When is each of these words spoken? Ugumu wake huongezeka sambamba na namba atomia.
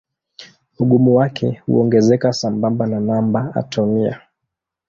Ugumu 0.79 1.15
wake 1.15 1.61
huongezeka 1.65 2.33
sambamba 2.33 2.87
na 2.87 2.99
namba 2.99 3.55
atomia. 3.55 4.21